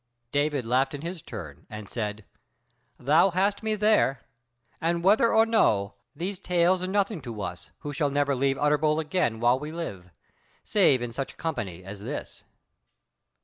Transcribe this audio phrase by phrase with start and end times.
[0.31, 2.25] David laughed in his turn and said:
[2.97, 4.21] "Thou hast me there;
[4.81, 8.99] and whether or no, these tales are nothing to us, who shall never leave Utterbol
[8.99, 10.09] again while we live,
[10.63, 12.43] save in such a company as this."